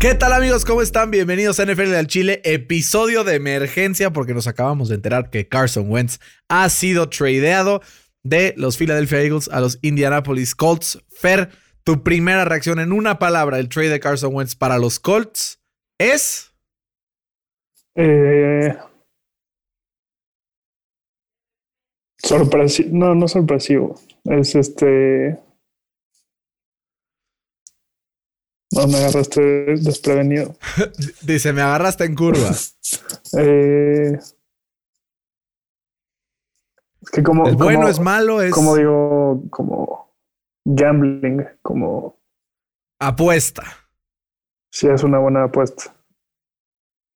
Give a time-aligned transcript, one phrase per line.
[0.00, 0.64] ¿Qué tal amigos?
[0.64, 1.10] ¿Cómo están?
[1.10, 5.90] Bienvenidos a NFL al Chile, episodio de emergencia porque nos acabamos de enterar que Carson
[5.90, 7.80] Wentz ha sido tradeado
[8.22, 11.04] de los Philadelphia Eagles a los Indianapolis Colts.
[11.08, 11.50] Fer,
[11.82, 15.60] tu primera reacción en una palabra, el trade de Carson Wentz para los Colts
[15.98, 16.54] es...
[17.96, 18.76] Eh,
[22.18, 25.36] sorpresivo, no, no sorpresivo, es este
[28.78, 29.40] No, me agarraste
[29.76, 30.54] desprevenido.
[31.22, 32.50] Dice, me agarraste en curva.
[33.38, 34.18] eh,
[37.00, 37.48] es que como...
[37.48, 38.52] Es bueno, es malo, es...
[38.52, 40.14] Como digo, como
[40.64, 42.20] gambling, como...
[43.00, 43.64] Apuesta.
[44.70, 45.94] Sí, es una buena apuesta.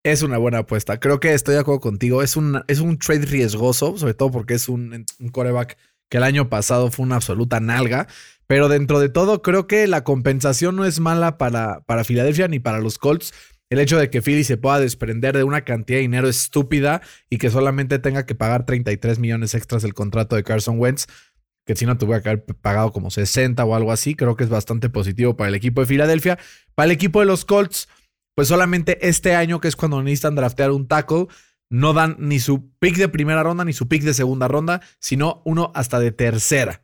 [0.05, 0.98] Es una buena apuesta.
[0.98, 2.23] Creo que estoy de acuerdo contigo.
[2.23, 5.77] Es un, es un trade riesgoso, sobre todo porque es un, un coreback
[6.12, 8.07] que el año pasado fue una absoluta nalga.
[8.47, 12.59] Pero dentro de todo, creo que la compensación no es mala para, para Filadelfia ni
[12.59, 13.33] para los Colts.
[13.70, 17.39] El hecho de que Philly se pueda desprender de una cantidad de dinero estúpida y
[17.39, 21.06] que solamente tenga que pagar 33 millones extras el contrato de Carson Wentz,
[21.64, 24.51] que si no tuviera que haber pagado como 60 o algo así, creo que es
[24.51, 26.39] bastante positivo para el equipo de Filadelfia.
[26.75, 27.89] Para el equipo de los Colts,
[28.34, 31.29] pues solamente este año, que es cuando necesitan draftear un tackle,
[31.73, 35.41] no dan ni su pick de primera ronda ni su pick de segunda ronda, sino
[35.47, 36.83] uno hasta de tercera.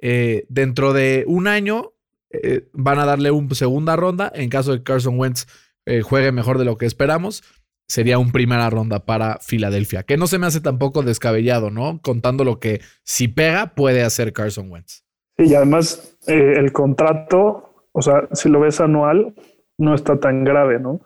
[0.00, 1.94] Eh, dentro de un año
[2.28, 4.30] eh, van a darle una segunda ronda.
[4.34, 5.46] En caso de que Carson Wentz
[5.86, 7.42] eh, juegue mejor de lo que esperamos,
[7.88, 10.02] sería un primera ronda para Filadelfia.
[10.02, 11.98] Que no se me hace tampoco descabellado, ¿no?
[12.02, 15.04] Contando lo que si pega puede hacer Carson Wentz.
[15.38, 19.34] Sí, y además el contrato, o sea, si lo ves anual,
[19.78, 21.00] no está tan grave, ¿no?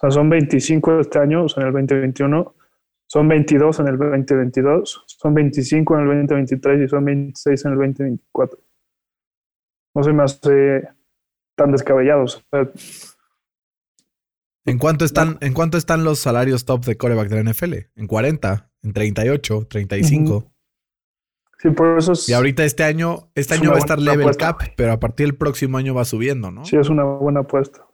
[0.00, 2.54] O sea, son 25 este año, o sea, en el 2021
[3.10, 7.78] son 22 en el 2022, son 25 en el 2023 y son 26 en el
[7.78, 8.60] 2024.
[9.96, 10.88] No se me hace
[11.56, 12.46] tan descabellados.
[14.64, 17.74] ¿En cuánto están, ¿en cuánto están los salarios top de coreback de la NFL?
[17.96, 18.70] ¿En 40?
[18.84, 19.68] ¿En 38?
[19.68, 20.52] ¿35?
[21.58, 24.62] Sí, por eso es, Y ahorita este año, este año va a estar level cap,
[24.76, 26.64] pero a partir del próximo año va subiendo, ¿no?
[26.64, 27.89] Sí, es una buena apuesta.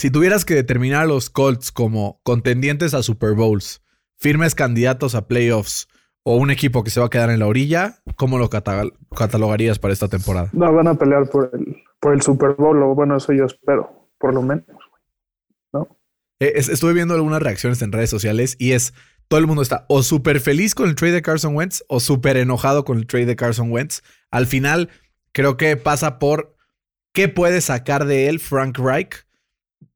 [0.00, 3.82] Si tuvieras que determinar a los Colts como contendientes a Super Bowls,
[4.16, 5.88] firmes candidatos a playoffs
[6.22, 9.92] o un equipo que se va a quedar en la orilla, ¿cómo lo catalogarías para
[9.92, 10.48] esta temporada?
[10.54, 14.08] No, van a pelear por el, por el Super Bowl, o bueno, eso yo espero,
[14.16, 14.64] por lo menos.
[15.74, 15.86] ¿no?
[16.38, 18.94] Eh, estuve viendo algunas reacciones en redes sociales y es,
[19.28, 22.38] todo el mundo está o súper feliz con el trade de Carson Wentz o súper
[22.38, 24.00] enojado con el trade de Carson Wentz.
[24.30, 24.88] Al final,
[25.32, 26.56] creo que pasa por
[27.12, 29.26] qué puede sacar de él Frank Reich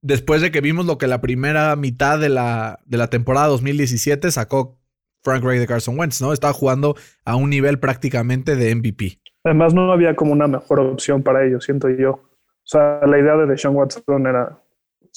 [0.02, 4.30] después de que vimos lo que la primera mitad de la, de la temporada 2017
[4.30, 4.78] sacó
[5.22, 6.32] Frank Ray de Carson Wentz, ¿no?
[6.32, 9.18] Estaba jugando a un nivel prácticamente de MVP.
[9.44, 12.10] Además, no había como una mejor opción para ellos, siento yo.
[12.12, 14.58] O sea, la idea de Deshaun Watson era,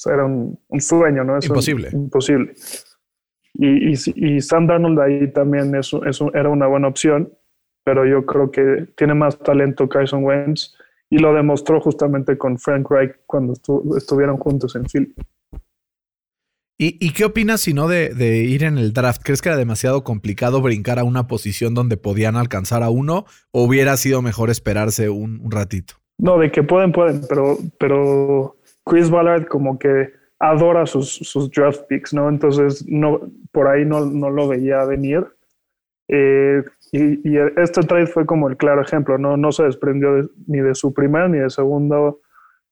[0.06, 1.38] era un, sueño, ¿no?
[1.40, 1.88] imposible.
[1.92, 2.54] imposible.
[3.54, 5.90] Y, y, Sam Darnold ahí también es,
[6.34, 7.32] era una buena opción,
[7.84, 10.74] pero yo creo que tiene más talento Carson Wentz
[11.10, 13.54] y lo demostró justamente con Frank Reich cuando
[13.96, 15.14] estuvieron juntos en Philly.
[16.80, 18.12] ¿Y, qué opinas si no de,
[18.44, 19.22] ir en el draft?
[19.24, 23.64] ¿Crees que era demasiado complicado brincar a una posición donde podían alcanzar a uno o
[23.64, 25.94] hubiera sido mejor esperarse un, ratito?
[26.18, 31.80] No, de que pueden, pueden, pero, pero Chris Ballard como que adora sus, sus draft
[31.88, 32.28] picks, ¿no?
[32.28, 35.26] Entonces, no, por ahí no, no lo veía venir.
[36.06, 36.62] Eh,
[36.92, 40.94] y, este trade fue como el claro ejemplo, no, no se desprendió ni de su
[40.94, 42.20] primer ni de segundo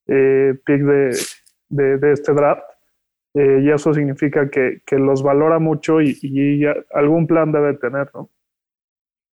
[0.06, 2.62] eh, pick de, este draft.
[3.34, 8.30] Eh, y eso significa que, que los valora mucho y, algún plan debe tener, ¿no?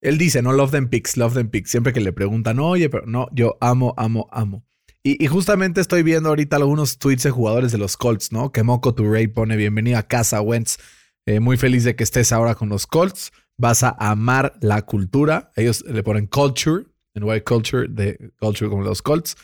[0.01, 1.69] Él dice, no love them picks, love them picks.
[1.69, 4.65] Siempre que le preguntan, oye, pero no, yo amo, amo, amo.
[5.03, 8.51] Y, justamente estoy viendo ahorita algunos tweets de jugadores de los Colts, ¿no?
[8.51, 10.77] Que Moco Touré pone bienvenido a casa, Wentz.
[11.27, 15.51] Eh, muy feliz de que estés ahora con los Colts vas a amar la cultura.
[15.55, 19.37] Ellos le ponen culture, en white culture, de culture como los Colts.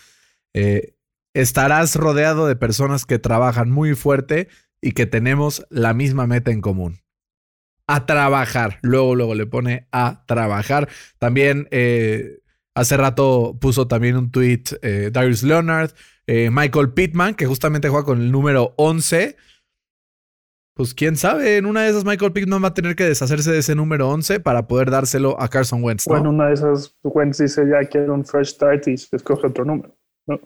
[0.53, 0.95] Eh,
[1.35, 4.47] estarás rodeado de personas que trabajan muy fuerte
[4.81, 6.99] y que tenemos la misma meta en común.
[7.85, 8.79] A trabajar.
[8.81, 10.89] Luego, luego le pone a trabajar.
[11.19, 12.39] También eh,
[12.73, 15.91] hace rato puso también un tweet eh, Darius Leonard,
[16.27, 19.37] Michael Pittman, que justamente juega con el número 11
[20.77, 23.57] pues quién sabe, en una de esas Michael Pittman va a tener que deshacerse de
[23.57, 26.07] ese número 11 para poder dárselo a Carson Wentz.
[26.07, 26.13] ¿no?
[26.13, 29.97] Bueno, una de esas Wentz dice ya quiere un fresh start y escoge otro número.
[30.27, 30.39] ¿no?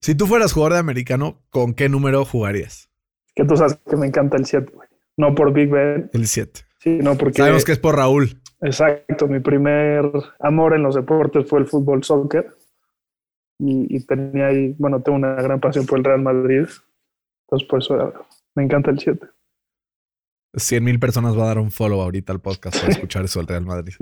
[0.00, 2.90] Si tú fueras jugador de americano, ¿con qué número jugarías?
[3.36, 4.88] Que tú sabes que me encanta el 7, güey.
[5.16, 6.10] No por Big Ben.
[6.12, 6.60] El 7.
[6.80, 7.38] Sí, no porque...
[7.38, 8.42] Sabemos que es por Raúl.
[8.60, 10.10] Exacto, mi primer
[10.40, 12.56] amor en los deportes fue el fútbol soccer.
[13.60, 16.66] y, tenía ahí, bueno, tengo una gran pasión por el Real Madrid.
[17.46, 18.12] Entonces, por eso
[18.54, 19.26] me encanta el 7.
[20.54, 23.48] 100 mil personas va a dar un follow ahorita al podcast para escuchar eso del
[23.48, 23.94] Real Madrid.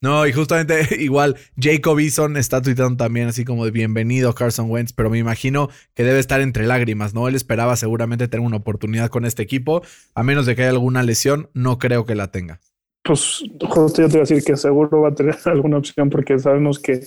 [0.00, 4.92] No, y justamente igual Jacob Eason está tuitando también así como de bienvenido Carson Wentz,
[4.92, 7.28] pero me imagino que debe estar entre lágrimas, ¿no?
[7.28, 9.82] Él esperaba seguramente tener una oportunidad con este equipo,
[10.14, 12.60] a menos de que haya alguna lesión, no creo que la tenga.
[13.04, 16.38] Pues justo yo te iba a decir que seguro va a tener alguna opción porque
[16.38, 17.00] sabemos que,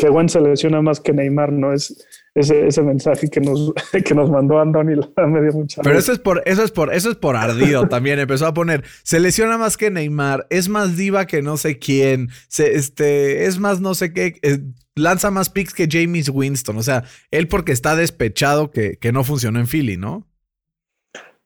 [0.00, 1.74] que Wentz se lesiona más que Neymar, ¿no?
[1.74, 3.72] Es, ese, ese mensaje que nos,
[4.04, 7.10] que nos mandó Andoni me dio mucha Pero eso es por, eso es por, eso
[7.10, 8.18] es por ardido también.
[8.18, 12.30] Empezó a poner, se lesiona más que Neymar, es más diva que no sé quién,
[12.48, 14.60] se, este, es más no sé qué, eh,
[14.96, 16.78] lanza más picks que James Winston.
[16.78, 20.26] O sea, él porque está despechado que, que no funcionó en Philly, ¿no?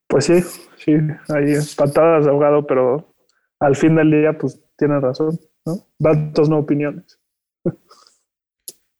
[0.06, 0.40] Pues sí,
[0.76, 0.92] sí,
[1.34, 3.14] ahí patadas de ahogado, pero
[3.58, 5.88] al fin del día, pues tiene razón, ¿no?
[5.98, 7.18] Datos, no opiniones.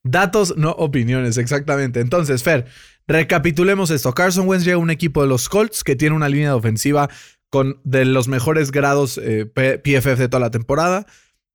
[0.04, 2.00] Datos, no opiniones, exactamente.
[2.00, 2.66] Entonces, Fer,
[3.08, 4.12] recapitulemos esto.
[4.12, 7.08] Carson Wentz llega a un equipo de los Colts que tiene una línea de ofensiva
[7.48, 11.06] con de los mejores grados eh, PFF de toda la temporada.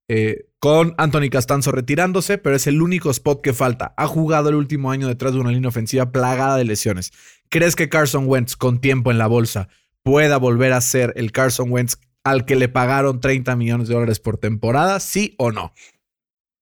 [0.07, 3.93] Eh, con Anthony Castanzo retirándose, pero es el único spot que falta.
[3.95, 7.11] Ha jugado el último año detrás de una línea ofensiva plagada de lesiones.
[7.49, 9.69] ¿Crees que Carson Wentz, con tiempo en la bolsa,
[10.01, 14.19] pueda volver a ser el Carson Wentz al que le pagaron 30 millones de dólares
[14.19, 14.99] por temporada?
[14.99, 15.73] ¿Sí o no?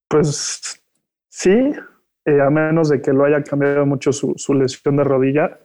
[0.10, 0.82] Pues
[1.40, 1.52] Sí,
[2.26, 5.60] eh, a menos de que lo haya cambiado mucho su, lesión de rodilla.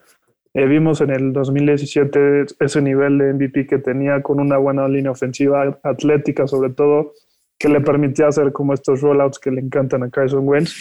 [0.53, 5.13] Eh, vimos en el 2017 ese nivel de MVP que tenía con una buena línea
[5.13, 7.13] ofensiva atlética, sobre todo,
[7.59, 10.75] que le permitía hacer como estos rollouts que le encantan a Carson Wentz.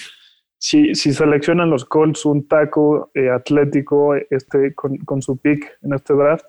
[0.57, 5.93] Si, si seleccionan los Colts un taco eh, atlético este, con, con, su pick en
[5.93, 6.45] este draft,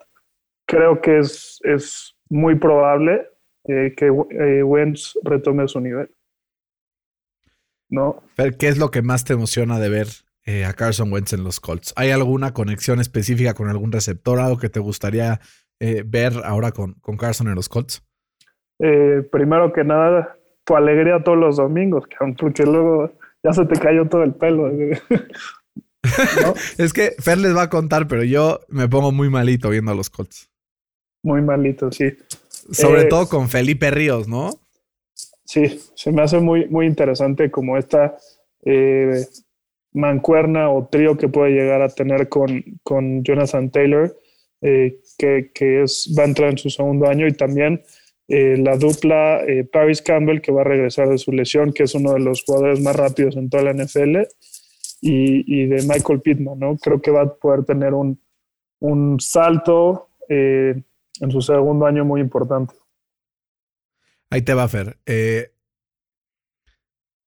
[0.66, 3.24] creo que es, es muy probable
[3.64, 6.10] que Wentz retome su nivel.
[7.92, 8.22] ¿No?
[8.58, 10.08] ¿Qué es lo que más te emociona de ver
[10.46, 11.92] eh, a Carson Wentz en los Colts?
[11.94, 15.40] ¿Hay alguna conexión específica con algún receptor, algo que te gustaría
[15.78, 18.02] eh, ver ahora con, con, Carson en los Colts?
[18.80, 22.04] Eh, primero que nada, tu alegría todos los domingos,
[22.38, 23.12] porque luego
[23.44, 24.70] ya se te cayó todo el pelo.
[26.78, 29.94] es que Fer les va a contar, pero yo me pongo muy malito viendo a
[29.94, 30.50] los Colts.
[31.22, 32.16] Muy malito, sí.
[32.70, 34.61] Sobre todo con Felipe Ríos, ¿no?
[35.52, 38.16] Sí, se me hace muy, muy interesante como esta
[38.64, 39.26] eh,
[39.92, 44.16] mancuerna o trío que puede llegar a tener con, con Jonathan Taylor,
[44.62, 47.82] eh, que, es, va a entrar en su segundo año, y también
[48.28, 52.14] eh, la dupla Paris Campbell, que va a regresar de su lesión, que es uno
[52.14, 54.22] de los jugadores más rápidos en toda la NFL,
[55.02, 56.76] y, de Michael Pittman, ¿no?
[56.78, 58.20] Creo que va a poder tener un,
[58.78, 60.84] un salto en
[61.30, 62.72] su segundo año muy importante.
[64.32, 64.98] Ahí te va, Fer.
[65.04, 65.54] Eh,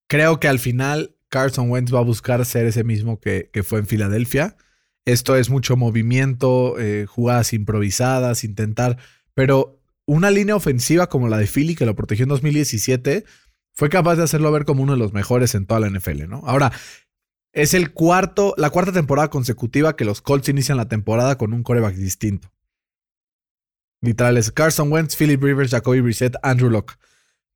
[0.08, 3.86] creo que al final Carson Wentz va a buscar ser ese mismo que, fue en
[3.86, 4.56] Filadelfia.
[5.04, 8.98] Esto es mucho movimiento, eh, jugadas improvisadas, intentar.
[9.34, 13.24] Pero una línea ofensiva como la de Philly, que lo protegió en 2017,
[13.72, 16.42] fue capaz de hacerlo ver como uno de los mejores en toda la NFL, ¿no?
[16.44, 16.72] Ahora,
[17.52, 21.62] es el cuarto, la cuarta temporada consecutiva que los Colts inician la temporada con un
[21.62, 22.50] coreback distinto.
[24.00, 24.52] Literales.
[24.52, 26.96] Carson Wentz, Philip Rivers, Jacoby Brissett, Andrew Locke.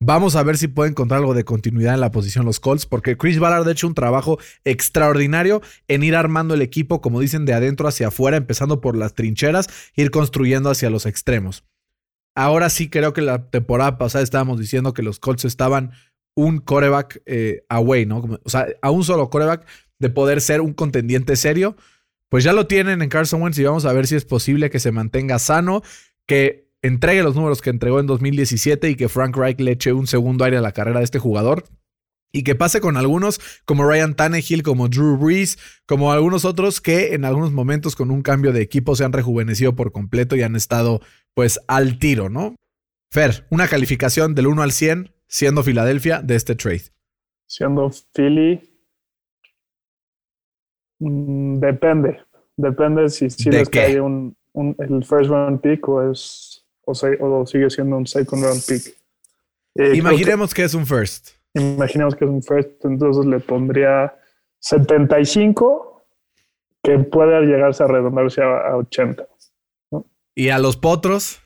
[0.03, 3.19] Vamos a ver si puede encontrar algo de continuidad en la posición los Colts, porque
[3.19, 7.53] Chris Ballard ha hecho un trabajo extraordinario en ir armando el equipo, como dicen, de
[7.53, 11.65] adentro hacia afuera, empezando por las trincheras, ir construyendo hacia los extremos.
[12.35, 15.91] Ahora sí creo que la temporada pasada estábamos diciendo que los Colts estaban
[16.35, 18.41] un coreback eh, away, ¿no?
[18.43, 19.67] O sea, a un solo coreback
[19.99, 21.77] de poder ser un contendiente serio.
[22.31, 24.79] Pues ya lo tienen en Carson Wentz y vamos a ver si es posible que
[24.79, 25.83] se mantenga sano
[26.31, 30.07] que entregue los números que entregó en 2017 y que Frank Reich le eche un
[30.07, 31.65] segundo aire a la carrera de este jugador.
[32.33, 37.15] Y que pase con algunos como Ryan Tannehill, como Drew Brees, como algunos otros que
[37.15, 40.55] en algunos momentos con un cambio de equipo se han rejuvenecido por completo y han
[40.55, 41.01] estado
[41.35, 42.55] pues al tiro, ¿no?
[43.11, 46.93] Fer, una calificación del 1 al 100 siendo Filadelfia de este trade.
[47.49, 48.61] Siendo Philly,
[51.01, 52.21] mm, depende.
[52.57, 57.71] Depende si, si les cae un, el first round pick o es o, o sigue
[57.71, 58.97] siendo un second round pick.
[59.77, 61.31] Eh, imaginemos que, es un first.
[61.55, 64.15] Imaginemos que es un first, entonces le pondría
[64.59, 66.05] 75
[66.83, 69.27] que puede llegarse a redondarse a, 80.
[70.35, 71.41] ¿Y a los potros?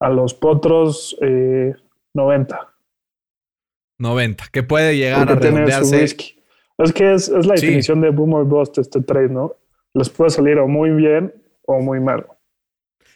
[0.00, 2.54] A los potros, 90.
[2.54, 2.60] Eh,
[3.98, 6.04] 90, que puede llegar a redondearse.
[6.04, 9.54] Es que es, la definición de boomer bust este trade, ¿no?
[9.94, 11.32] Les puede salir o muy bien
[11.66, 12.38] o muy malo.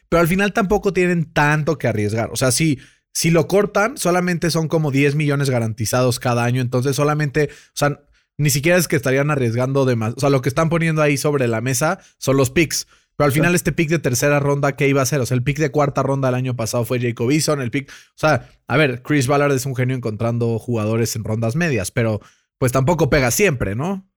[0.08, 2.30] Pero al final tampoco tienen tanto que arriesgar.
[2.32, 2.78] O sea, si,
[3.12, 6.60] si lo cortan, solamente son como 10 millones garantizados cada año.
[6.60, 8.00] Entonces, solamente, o sea,
[8.36, 10.14] ni siquiera es que estarían arriesgando de más.
[10.16, 12.86] O sea, lo que están poniendo ahí sobre la mesa son los picks.
[13.16, 15.20] Pero al final, este pick de tercera ronda, ¿qué iba a ser?
[15.20, 17.90] O sea, el pick de cuarta ronda el año pasado fue Jacob Eason, el pick.
[17.90, 22.20] O sea, a ver, Chris Ballard es un genio encontrando jugadores en rondas medias, pero
[22.56, 24.08] pues tampoco pega siempre, ¿no?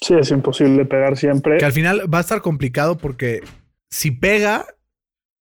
[0.00, 1.58] Sí, es imposible pegar siempre.
[1.58, 3.40] Que al final va a estar complicado porque
[3.90, 4.66] si pega,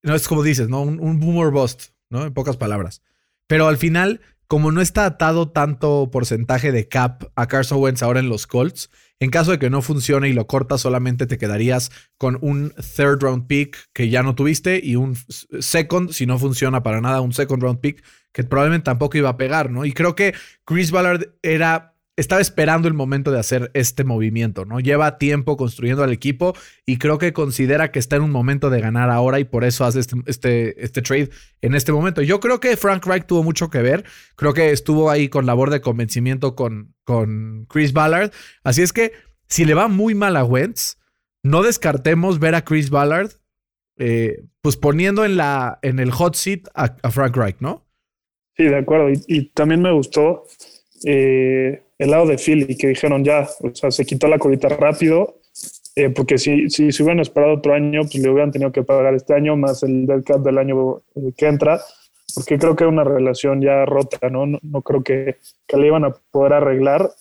[0.03, 0.81] no es como dices, ¿no?
[0.81, 2.25] Un, un boomer bust, ¿no?
[2.25, 3.01] En pocas palabras.
[3.47, 8.19] Pero al final, como no está atado tanto porcentaje de cap a Carson Wentz ahora
[8.19, 8.89] en los Colts,
[9.19, 13.21] en caso de que no funcione y lo cortas, solamente te quedarías con un third
[13.21, 15.15] round pick que ya no tuviste y un
[15.59, 19.37] second, si no funciona para nada, un second round pick que probablemente tampoco iba a
[19.37, 19.85] pegar, ¿no?
[19.85, 20.33] Y creo que
[20.65, 24.79] Chris Ballard era estaba esperando el momento de hacer este movimiento, ¿no?
[24.79, 26.53] Lleva tiempo construyendo al equipo
[26.85, 29.85] y creo que considera que está en un momento de ganar ahora y por eso
[29.85, 31.29] hace este, este, este trade
[31.61, 32.21] en este momento.
[32.21, 34.03] Yo creo que Frank Reich tuvo mucho que ver.
[34.35, 38.31] Creo que estuvo ahí con labor de convencimiento con, con Chris Ballard.
[38.63, 39.13] Así es que
[39.47, 40.97] si le va muy mal a Wentz,
[41.41, 43.31] no descartemos ver a Chris Ballard
[43.97, 47.85] eh, pues poniendo en, la, en el hot seat a, Frank Reich, ¿no?
[48.57, 49.09] Sí, de acuerdo.
[49.09, 50.43] Y, y también me gustó.
[51.05, 55.39] Eh, el lado de Philly, que dijeron ya, o sea, se quitó la colita rápido,
[55.95, 59.13] eh, porque si, si se hubieran esperado otro año, pues le hubieran tenido que pagar
[59.15, 61.81] este año más el del cap del año eh, que entra,
[62.33, 64.45] porque creo que es una relación ya rota, ¿no?
[64.45, 65.37] No, creo que,
[65.67, 67.11] que le iban a poder arreglar.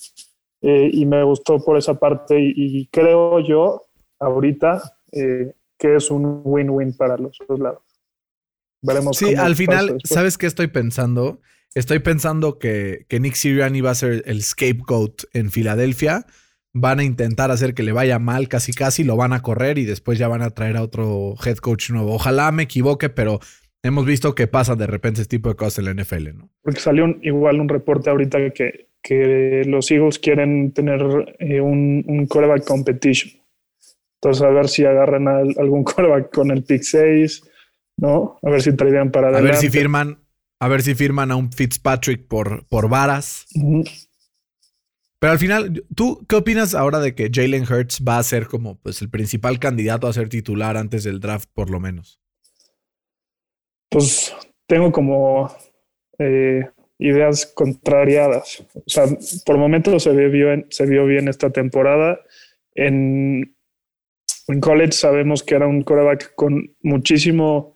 [0.60, 3.82] Eh, y me gustó por esa parte y, creo yo
[4.18, 4.82] ahorita
[5.12, 7.82] que es un win-win para los dos lados.
[8.82, 9.16] Veremos.
[9.16, 11.40] Sí, al final, ¿sabes qué estoy pensando?
[11.74, 16.26] Estoy pensando que, que Nick Sirianni va a ser el scapegoat en Filadelfia.
[16.72, 19.84] Van a intentar hacer que le vaya mal casi casi, lo van a correr y
[19.84, 22.14] después ya van a traer a otro head coach nuevo.
[22.14, 23.40] Ojalá me equivoque, pero
[23.82, 26.50] hemos visto que pasa de repente este tipo de cosas en la NFL, ¿no?
[26.62, 32.26] Porque salió igual un reporte ahorita que, que los Eagles quieren tener eh, un, un
[32.26, 33.32] quarterback competition.
[34.20, 37.42] Entonces, a ver si agarran a algún quarterback con el pick 6,
[37.98, 38.38] ¿no?
[38.42, 39.48] A ver si traerían para adelante.
[39.48, 40.18] A ver si firman
[40.60, 43.46] a ver si firman a un Fitzpatrick por, por varas.
[45.20, 48.78] Pero al final, ¿tú qué opinas ahora de que Jalen Hurts va a ser como
[48.78, 52.20] pues, el principal candidato a ser titular antes del draft, por lo menos?
[53.90, 54.34] Pues
[54.66, 55.50] tengo como
[56.18, 58.64] eh, ideas contrariadas.
[58.74, 59.06] O sea,
[59.44, 62.20] por momentos se vio bien, se vio bien esta temporada.
[62.74, 63.56] En,
[64.46, 67.74] en college sabemos que era un coreback con muchísimo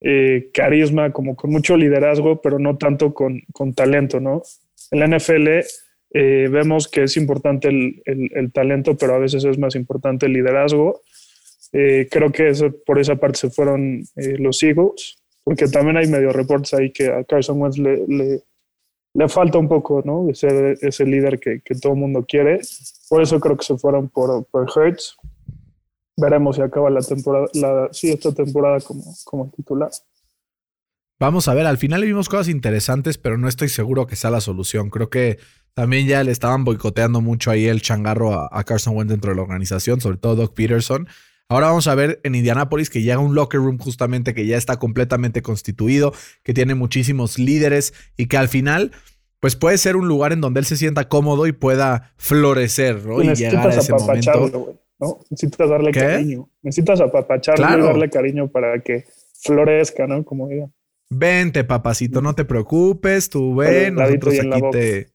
[0.00, 4.42] eh, carisma, como con mucho liderazgo, pero no tanto con, con talento, ¿no?
[4.92, 5.48] En la NFL
[6.14, 10.34] eh, vemos que es importante el, el, talento, pero a veces es más importante el
[10.34, 11.02] liderazgo.
[11.72, 12.52] Eh, creo que
[12.86, 17.24] por esa parte se fueron los Eagles, porque también hay medio reportes ahí que a
[17.24, 18.40] Carson Wentz le, le,
[19.14, 20.26] le falta un poco, ¿no?
[20.26, 22.60] De ser ese líder que, que, todo el mundo quiere.
[23.08, 25.16] Por eso creo que se fueron por, por Hertz
[26.18, 29.90] veremos si acaba la temporada, la, sí, esta temporada como, como titular.
[31.20, 34.30] Vamos a ver, al final le vimos cosas interesantes, pero no estoy seguro que sea
[34.30, 34.90] la solución.
[34.90, 35.38] Creo que
[35.74, 39.42] también ya le estaban boicoteando mucho ahí el changarro a, Carson Wentz dentro de la
[39.42, 41.08] organización, sobre todo Doc Peterson.
[41.48, 44.78] Ahora vamos a ver en Indianapolis que llega un locker room justamente que ya está
[44.78, 48.92] completamente constituido, que tiene muchísimos líderes y que al final
[49.40, 53.22] pues puede ser un lugar en donde él se sienta cómodo y pueda florecer, ¿no?
[53.22, 54.78] Y llegar a ese momento.
[54.98, 55.20] ¿No?
[55.30, 56.50] Necesitas darle cariño.
[56.62, 59.04] Necesitas apapacharle y darle cariño para que
[59.40, 60.24] florezca, ¿no?
[60.24, 60.68] Como diga.
[61.10, 65.08] Vente, papacito, no te preocupes, tú ven, nosotros aquí te.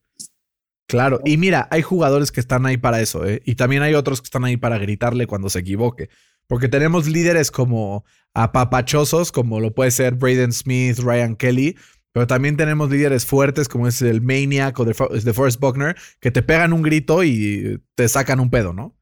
[0.88, 3.42] Claro, y mira, hay jugadores que están ahí para eso, ¿eh?
[3.46, 6.10] Y también hay otros que están ahí para gritarle cuando se equivoque.
[6.48, 11.78] Porque tenemos líderes como apapachosos, como lo puede ser Braden Smith, Ryan Kelly,
[12.12, 16.44] pero también tenemos líderes fuertes como es el Maniac o The Forrest Buckner, que te
[16.44, 18.96] pegan un grito y te sacan un pedo, ¿no?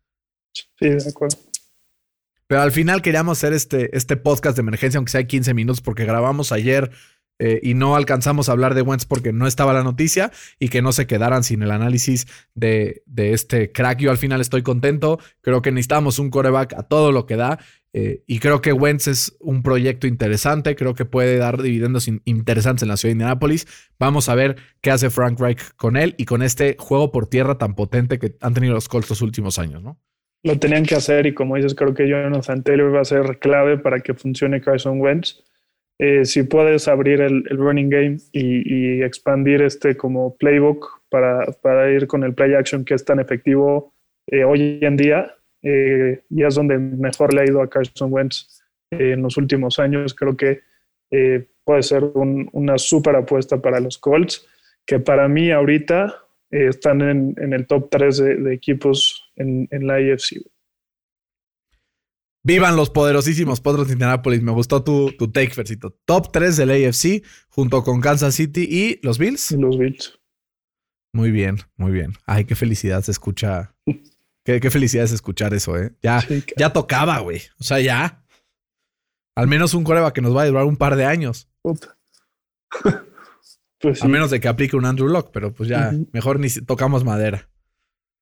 [0.54, 1.38] Sí, de acuerdo.
[2.48, 6.04] Pero al final queríamos hacer este, este podcast de emergencia, aunque sea 15 minutos, porque
[6.04, 6.92] grabamos ayer
[7.44, 10.84] eh, y no alcanzamos a hablar de Wentz porque no estaba la noticia y que
[10.84, 14.00] no se quedaran sin el análisis de, de este crack.
[14.00, 15.18] Yo al final estoy contento.
[15.42, 17.58] Creo que necesitamos un coreback a todo lo que da.
[17.94, 20.76] Eh, y creo que Wentz es un proyecto interesante.
[20.76, 23.66] Creo que puede dar dividendos interesantes en la ciudad de Indianapolis.
[23.98, 27.58] Vamos a ver qué hace Frank Reich con él y con este juego por tierra
[27.58, 30.00] tan potente que han tenido los Colts los últimos años, ¿no?
[30.44, 33.78] Lo tenían que hacer y como dices, creo que Jonathan Taylor va a ser clave
[33.78, 35.44] para que funcione Carson Wentz.
[36.00, 42.08] Eh, si puedes abrir el, running game y, expandir este como playbook para, para, ir
[42.08, 43.94] con el play action que es tan efectivo
[44.26, 48.64] eh, hoy en día, eh, y es donde mejor le ha ido a Carson Wentz
[48.90, 50.62] en los últimos años, creo que
[51.64, 54.48] puede ser una super apuesta para los Colts,
[54.86, 59.68] que para mí ahorita eh, están en, en, el top 3 de, de equipos en,
[59.72, 60.42] en, la AFC.
[62.44, 64.42] Vivan los poderosísimos Potros de Indianapolis.
[64.42, 65.98] Me gustó tu, tu take, Fercito.
[66.06, 69.52] Top 3 del AFC junto con Kansas City y los Bills.
[69.52, 70.20] Y los Bills.
[71.14, 72.14] Muy bien, muy bien.
[72.26, 73.76] Ay, qué felicidad se escucha.
[74.46, 75.94] qué, qué felicidad es escuchar eso, ¿eh?
[76.02, 77.42] Ya, sí, ya tocaba, güey.
[77.60, 78.26] O sea, ya.
[79.36, 81.50] Al menos un coreba que nos va a durar un par de años.
[81.62, 81.98] Puta.
[83.82, 84.06] pues sí.
[84.06, 86.08] A menos de que aplique un Andrew Lock, pero pues ya, uh -huh.
[86.14, 87.48] mejor ni tocamos madera.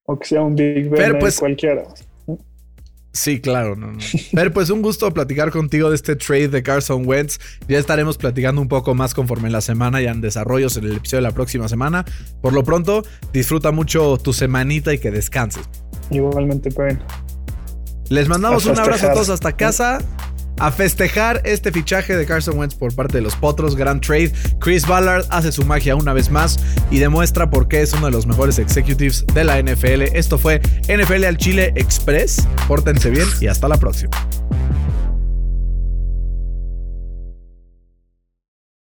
[0.04, 1.84] O que sea un Big Ben pues, cualquiera.
[3.12, 4.00] Sí, claro, no, no.
[4.34, 7.40] Pero pues un gusto platicar contigo de este trade de Carson Wentz.
[7.68, 11.24] Ya estaremos platicando un poco más conforme la semana y en desarrollos en el episodio
[11.24, 12.06] de la próxima semana.
[12.42, 15.68] Por lo pronto, disfruta mucho tu semanita y que descanses.
[16.12, 17.00] Igualmente, Ben.
[18.10, 20.00] Les mandamos un abrazo a todos hasta casa
[20.60, 23.76] a festejar este fichaje de Carson Wentz por parte de los Potros.
[23.76, 24.32] Gran trade.
[24.60, 26.60] Chris Ballard hace su magia una vez más
[26.92, 30.16] y demuestra por qué es uno de los mejores executives de la NFL.
[30.16, 32.48] Esto fue NFL al Chile Express.
[32.68, 34.12] Pórtense bien y hasta la próxima.